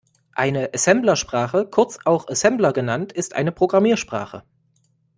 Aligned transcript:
Eine 0.33 0.71
Assemblersprache, 0.73 1.67
kurz 1.67 1.99
auch 2.05 2.27
Assembler 2.27 2.73
genannt, 2.73 3.13
ist 3.13 3.35
eine 3.35 3.51
Programmiersprache. 3.51 4.41